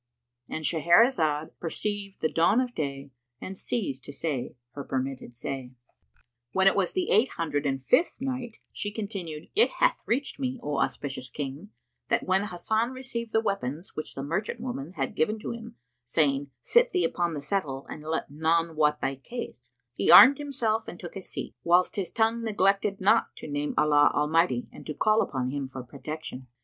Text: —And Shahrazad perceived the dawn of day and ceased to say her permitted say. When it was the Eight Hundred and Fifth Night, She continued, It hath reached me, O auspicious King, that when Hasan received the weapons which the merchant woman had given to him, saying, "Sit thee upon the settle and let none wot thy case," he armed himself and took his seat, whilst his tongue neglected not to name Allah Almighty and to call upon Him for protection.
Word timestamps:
—And 0.49 0.65
Shahrazad 0.65 1.51
perceived 1.59 2.21
the 2.21 2.27
dawn 2.33 2.59
of 2.59 2.73
day 2.73 3.11
and 3.39 3.55
ceased 3.55 4.03
to 4.05 4.11
say 4.11 4.55
her 4.71 4.83
permitted 4.83 5.35
say. 5.35 5.73
When 6.53 6.65
it 6.65 6.75
was 6.75 6.93
the 6.93 7.11
Eight 7.11 7.29
Hundred 7.33 7.67
and 7.67 7.79
Fifth 7.79 8.19
Night, 8.19 8.57
She 8.73 8.89
continued, 8.89 9.49
It 9.53 9.69
hath 9.77 10.01
reached 10.07 10.39
me, 10.39 10.59
O 10.63 10.79
auspicious 10.79 11.29
King, 11.29 11.69
that 12.09 12.23
when 12.23 12.45
Hasan 12.45 12.89
received 12.93 13.31
the 13.31 13.41
weapons 13.41 13.95
which 13.95 14.15
the 14.15 14.23
merchant 14.23 14.59
woman 14.59 14.93
had 14.93 15.13
given 15.13 15.37
to 15.37 15.51
him, 15.51 15.75
saying, 16.03 16.49
"Sit 16.63 16.91
thee 16.93 17.03
upon 17.03 17.35
the 17.35 17.39
settle 17.43 17.85
and 17.87 18.01
let 18.01 18.31
none 18.31 18.75
wot 18.75 19.01
thy 19.01 19.13
case," 19.17 19.69
he 19.93 20.09
armed 20.09 20.39
himself 20.39 20.87
and 20.87 20.99
took 20.99 21.13
his 21.13 21.29
seat, 21.29 21.53
whilst 21.63 21.95
his 21.95 22.09
tongue 22.09 22.43
neglected 22.43 22.99
not 22.99 23.35
to 23.35 23.47
name 23.47 23.75
Allah 23.77 24.09
Almighty 24.15 24.67
and 24.71 24.83
to 24.87 24.95
call 24.95 25.21
upon 25.21 25.51
Him 25.51 25.67
for 25.67 25.83
protection. 25.83 26.47